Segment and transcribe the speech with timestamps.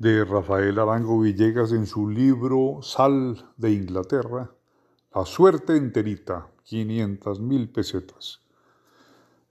[0.00, 4.50] de Rafael Arango Villegas en su libro Sal de Inglaterra,
[5.14, 8.40] La suerte enterita, 500 mil pesetas.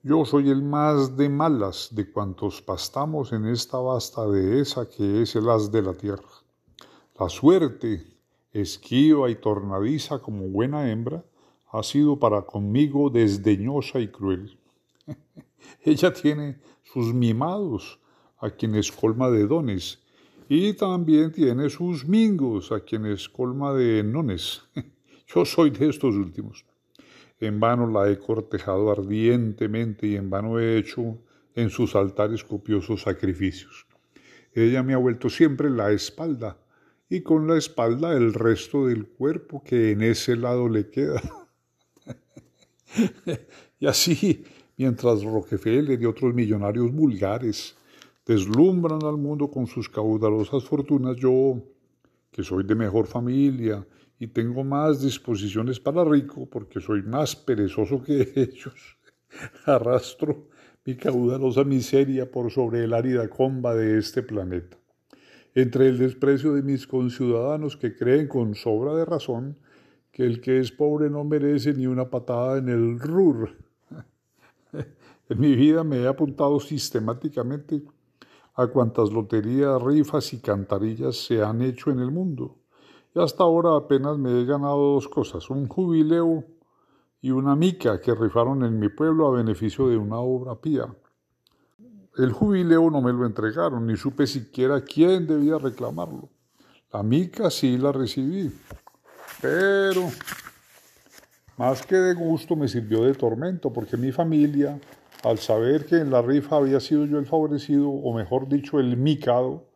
[0.01, 5.35] Yo soy el más de malas de cuantos pastamos en esta vasta dehesa que es
[5.35, 6.31] el haz de la tierra.
[7.19, 8.07] La suerte,
[8.51, 11.23] esquiva y tornadiza como buena hembra,
[11.71, 14.57] ha sido para conmigo desdeñosa y cruel.
[15.83, 17.99] Ella tiene sus mimados,
[18.39, 19.99] a quienes colma de dones,
[20.51, 24.63] y también tiene sus mingos, a quienes colma de nones.
[25.27, 26.65] Yo soy de estos últimos.
[27.39, 31.19] En vano la he cortejado ardientemente y en vano he hecho
[31.53, 33.85] en sus altares copiosos sacrificios.
[34.51, 36.57] Ella me ha vuelto siempre la espalda
[37.07, 41.21] y con la espalda el resto del cuerpo que en ese lado le queda.
[43.79, 44.43] y así,
[44.77, 47.75] mientras Rockefeller y otros millonarios vulgares
[48.29, 51.63] deslumbran al mundo con sus caudalosas fortunas, yo,
[52.29, 53.83] que soy de mejor familia
[54.19, 58.97] y tengo más disposiciones para rico porque soy más perezoso que ellos.
[59.65, 60.47] Arrastro
[60.85, 64.77] mi caudalosa miseria por sobre el árida comba de este planeta.
[65.55, 69.57] Entre el desprecio de mis conciudadanos que creen con sobra de razón
[70.11, 73.57] que el que es pobre no merece ni una patada en el rur.
[75.29, 77.83] En mi vida me he apuntado sistemáticamente
[78.61, 82.59] a cuantas loterías, rifas y cantarillas se han hecho en el mundo
[83.13, 86.43] y hasta ahora apenas me he ganado dos cosas, un jubileo
[87.21, 90.85] y una mica que rifaron en mi pueblo a beneficio de una obra pía.
[92.17, 96.29] El jubileo no me lo entregaron, ni supe siquiera quién debía reclamarlo.
[96.91, 98.51] La mica sí la recibí,
[99.41, 100.09] pero
[101.57, 104.79] más que de gusto me sirvió de tormento, porque mi familia,
[105.23, 108.95] al saber que en la rifa había sido yo el favorecido, o mejor dicho, el
[108.97, 109.67] micado,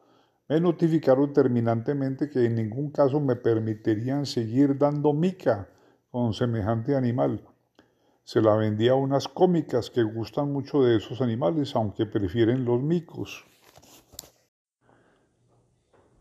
[0.47, 5.69] me notificaron terminantemente que en ningún caso me permitirían seguir dando mica
[6.11, 7.41] con semejante animal.
[8.23, 12.81] Se la vendía a unas cómicas que gustan mucho de esos animales, aunque prefieren los
[12.81, 13.45] micos.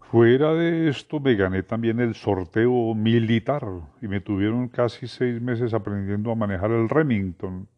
[0.00, 3.66] Fuera de esto me gané también el sorteo militar
[4.02, 7.68] y me tuvieron casi seis meses aprendiendo a manejar el Remington,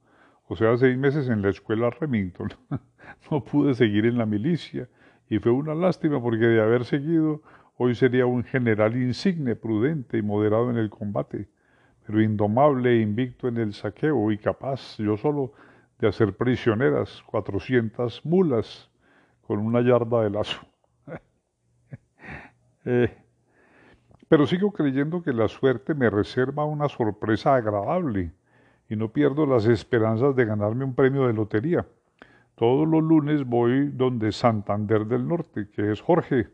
[0.46, 2.52] o sea, seis meses en la escuela Remington.
[3.30, 4.88] no pude seguir en la milicia
[5.28, 7.42] y fue una lástima porque de haber seguido
[7.76, 11.48] hoy sería un general insigne, prudente y moderado en el combate,
[12.06, 15.52] pero indomable e invicto en el saqueo y capaz yo solo
[15.98, 18.90] de hacer prisioneras cuatrocientas mulas
[19.46, 20.60] con una yarda de lazo.
[22.86, 23.08] Eh,
[24.28, 28.30] pero sigo creyendo que la suerte me reserva una sorpresa agradable
[28.88, 31.86] y no pierdo las esperanzas de ganarme un premio de lotería.
[32.54, 36.48] Todos los lunes voy donde Santander del Norte, que es Jorge,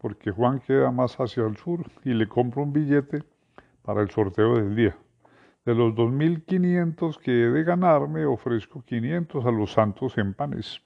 [0.00, 3.22] porque Juan queda más hacia el sur, y le compro un billete
[3.82, 4.96] para el sorteo del día.
[5.64, 10.82] De los 2.500 que he de ganarme, ofrezco 500 a los santos en panes,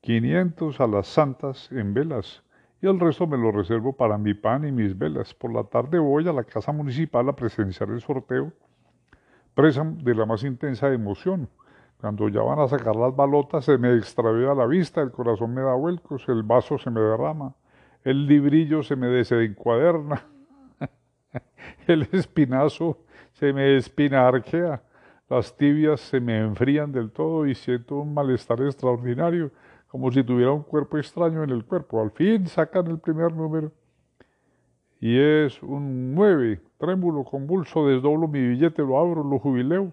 [0.00, 2.42] 500 a las santas en velas,
[2.80, 5.34] y el resto me lo reservo para mi pan y mis velas.
[5.34, 8.52] Por la tarde voy a la casa municipal a presenciar el sorteo,
[9.54, 11.48] presa de la más intensa emoción
[12.04, 15.62] cuando ya van a sacar las balotas se me extravía la vista, el corazón me
[15.62, 17.54] da vuelcos, el vaso se me derrama,
[18.02, 20.22] el librillo se me desencuaderna,
[21.86, 22.98] el espinazo
[23.32, 24.82] se me espinarquea,
[25.30, 29.50] las tibias se me enfrían del todo y siento un malestar extraordinario,
[29.88, 32.02] como si tuviera un cuerpo extraño en el cuerpo.
[32.02, 33.72] Al fin sacan el primer número
[35.00, 39.92] y es un nueve, trémulo, convulso, desdoblo mi billete, lo abro, lo jubileo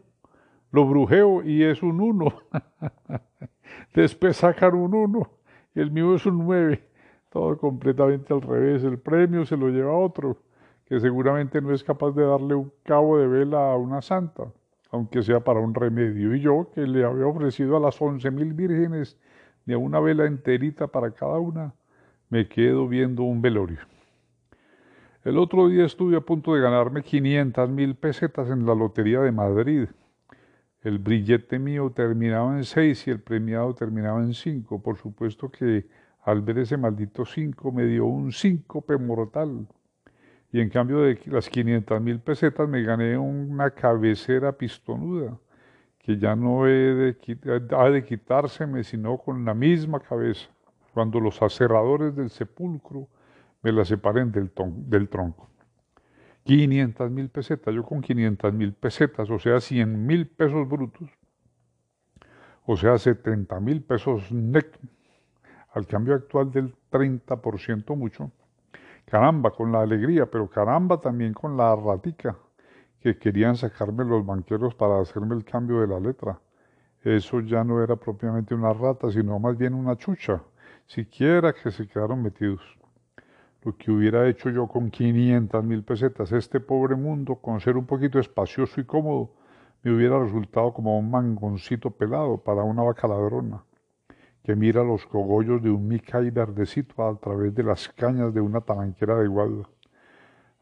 [0.71, 2.33] lo brujeo y es un 1.
[3.93, 5.29] Después sacan un 1
[5.75, 6.87] y el mío es un 9.
[7.29, 8.83] Todo completamente al revés.
[8.83, 10.37] El premio se lo lleva otro,
[10.85, 14.51] que seguramente no es capaz de darle un cabo de vela a una santa,
[14.91, 16.35] aunque sea para un remedio.
[16.35, 19.17] Y yo, que le había ofrecido a las once mil vírgenes
[19.65, 21.73] de una vela enterita para cada una,
[22.29, 23.79] me quedo viendo un velorio.
[25.23, 29.31] El otro día estuve a punto de ganarme 500 mil pesetas en la Lotería de
[29.31, 29.87] Madrid
[30.83, 34.81] el brillete mío terminaba en seis y el premiado terminaba en cinco.
[34.81, 35.85] Por supuesto que
[36.23, 39.67] al ver ese maldito cinco me dio un síncope mortal.
[40.51, 45.37] Y en cambio de las 500 mil pesetas me gané una cabecera pistonuda,
[45.99, 47.15] que ya no he
[47.71, 50.49] ha de quitárseme sino con la misma cabeza,
[50.93, 53.07] cuando los aserradores del sepulcro
[53.61, 55.49] me la separen del, tronco.
[56.43, 61.09] 500 mil pesetas, yo con 500 mil pesetas, o sea, 100 mil pesos brutos,
[62.65, 64.79] o sea, 70 mil pesos net,
[65.73, 68.31] al cambio actual del 30% mucho.
[69.05, 72.37] Caramba, con la alegría, pero caramba también con la ratica
[73.01, 76.39] que querían sacarme los banqueros para hacerme el cambio de la letra.
[77.03, 80.41] Eso ya no era propiamente una rata, sino más bien una chucha,
[80.85, 82.61] siquiera que se quedaron metidos.
[83.63, 87.85] Lo que hubiera hecho yo con 500 mil pesetas, este pobre mundo, con ser un
[87.85, 89.33] poquito espacioso y cómodo,
[89.83, 93.63] me hubiera resultado como un mangoncito pelado para una vaca ladrona,
[94.43, 98.61] que mira los cogollos de un micay verdecito a través de las cañas de una
[98.61, 99.69] talanquera de guadua.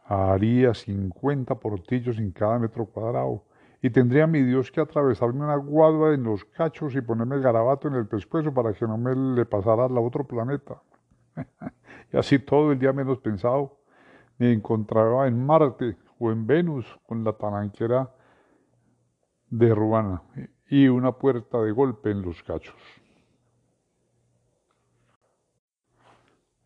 [0.05, 3.45] Haría 50 portillos en cada metro cuadrado,
[3.81, 7.87] y tendría mi Dios que atravesarme una guadua en los cachos y ponerme el garabato
[7.87, 10.81] en el pescuezo para que no me le pasara al otro planeta.
[12.11, 13.79] y así todo el día menos pensado,
[14.37, 18.09] me encontraba en Marte o en Venus con la talanquera
[19.49, 20.21] de Ruana
[20.67, 22.75] y una puerta de golpe en los cachos.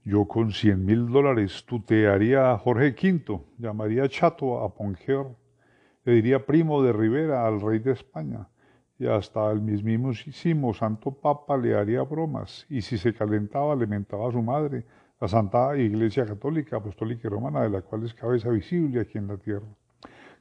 [0.06, 5.28] Yo con cien mil dólares tutearía a Jorge V, llamaría chato a Ponjer,
[6.04, 8.50] le diría primo de Rivera al rey de España,
[9.00, 14.28] y hasta el mismísimo Santo Papa le haría bromas, y si se calentaba le mentaba
[14.28, 14.86] a su madre,
[15.23, 19.27] la Santa Iglesia Católica, Apostólica y Romana, de la cual es cabeza visible aquí en
[19.27, 19.65] la tierra.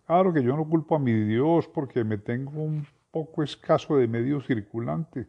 [0.05, 4.09] Claro que yo no culpo a mi Dios porque me tengo un poco escaso de
[4.09, 5.29] medio circulante.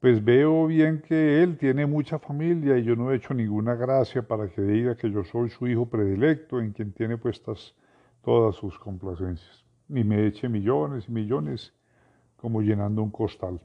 [0.00, 4.26] Pues veo bien que Él tiene mucha familia y yo no he hecho ninguna gracia
[4.26, 7.72] para que diga que yo soy su hijo predilecto en quien tiene puestas
[8.24, 9.64] todas sus complacencias.
[9.88, 11.72] Y me eche millones y millones
[12.34, 13.60] como llenando un costal.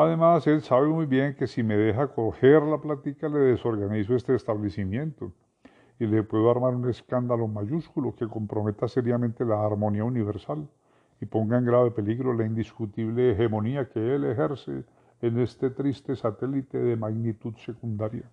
[0.00, 4.32] Además, Él sabe muy bien que si me deja coger la plática le desorganizo este
[4.32, 5.32] establecimiento
[5.98, 10.68] y le puedo armar un escándalo mayúsculo que comprometa seriamente la armonía universal
[11.20, 14.84] y ponga en grave peligro la indiscutible hegemonía que él ejerce
[15.20, 18.30] en este triste satélite de magnitud secundaria.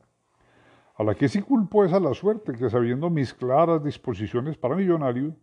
[0.98, 4.76] A la que sí culpo es a la suerte que sabiendo mis claras disposiciones para
[4.76, 5.34] millonario,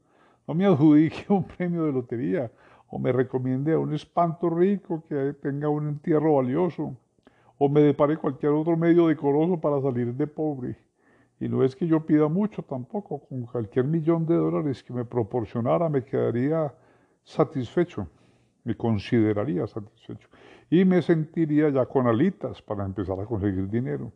[0.46, 2.48] no me adjudique un premio de lotería
[2.94, 6.94] o me recomiende a un espanto rico que tenga un entierro valioso
[7.56, 10.76] o me depare cualquier otro medio decoroso para salir de pobre.
[11.40, 15.06] Y no es que yo pida mucho tampoco, con cualquier millón de dólares que me
[15.06, 16.74] proporcionara me quedaría
[17.24, 18.06] satisfecho,
[18.62, 20.28] me consideraría satisfecho
[20.68, 24.12] y me sentiría ya con alitas para empezar a conseguir dinero.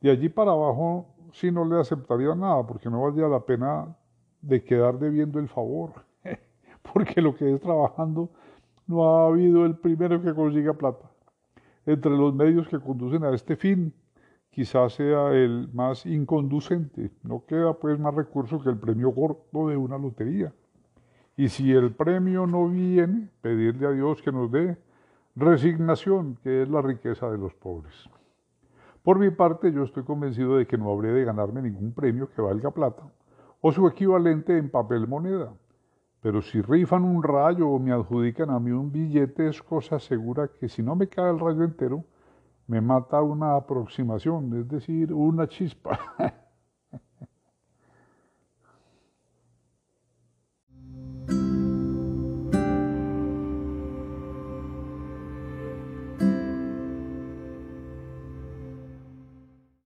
[0.00, 3.94] De allí para abajo sí no le aceptaría nada porque no valía la pena
[4.40, 6.08] de quedar debiendo el favor,
[6.92, 8.30] porque lo que es trabajando
[8.86, 11.10] no ha habido el primero que consiga plata.
[11.86, 13.92] Entre los medios que conducen a este fin
[14.50, 17.10] quizás sea el más inconducente.
[17.22, 20.52] No queda pues más recurso que el premio corto de una lotería.
[21.36, 24.76] Y si el premio no viene, pedirle a Dios que nos dé
[25.36, 27.94] resignación, que es la riqueza de los pobres.
[29.02, 32.42] Por mi parte, yo estoy convencido de que no habré de ganarme ningún premio que
[32.42, 33.10] valga plata,
[33.62, 35.54] o su equivalente en papel moneda.
[36.22, 40.48] Pero si rifan un rayo o me adjudican a mí un billete, es cosa segura
[40.48, 42.04] que si no me cae el rayo entero,
[42.66, 45.98] me mata una aproximación, es decir, una chispa.